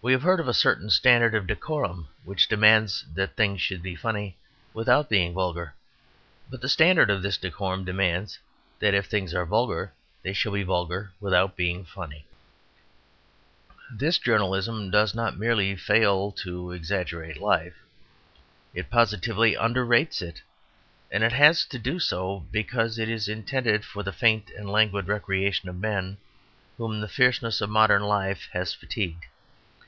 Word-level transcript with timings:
We 0.00 0.12
have 0.12 0.22
heard 0.22 0.38
of 0.40 0.46
a 0.48 0.54
certain 0.54 0.88
standard 0.90 1.34
of 1.34 1.46
decorum 1.48 2.06
which 2.22 2.46
demands 2.48 3.04
that 3.14 3.34
things 3.36 3.60
should 3.60 3.82
be 3.82 3.96
funny 3.96 4.36
without 4.72 5.10
being 5.10 5.34
vulgar, 5.34 5.74
but 6.48 6.60
the 6.62 6.68
standard 6.68 7.10
of 7.10 7.20
this 7.20 7.36
decorum 7.36 7.84
demands 7.84 8.38
that 8.78 8.94
if 8.94 9.04
things 9.06 9.34
are 9.34 9.44
vulgar 9.44 9.92
they 10.22 10.32
shall 10.32 10.52
be 10.52 10.62
vulgar 10.62 11.10
without 11.20 11.56
being 11.56 11.84
funny. 11.84 12.24
This 13.92 14.16
journalism 14.18 14.88
does 14.90 15.14
not 15.16 15.36
merely 15.36 15.74
fail 15.76 16.30
to 16.44 16.70
exaggerate 16.70 17.38
life 17.38 17.74
it 18.72 18.88
positively 18.90 19.56
underrates 19.56 20.22
it; 20.22 20.40
and 21.10 21.22
it 21.24 21.32
has 21.32 21.64
to 21.66 21.78
do 21.78 21.98
so 21.98 22.46
because 22.52 22.98
it 23.00 23.08
is 23.10 23.28
intended 23.28 23.84
for 23.84 24.02
the 24.04 24.12
faint 24.12 24.50
and 24.56 24.70
languid 24.70 25.06
recreation 25.08 25.68
of 25.68 25.76
men 25.76 26.16
whom 26.78 27.00
the 27.00 27.08
fierceness 27.08 27.60
of 27.60 27.68
modern 27.68 28.04
life 28.04 28.48
has 28.52 28.72
fatigued. 28.72 29.24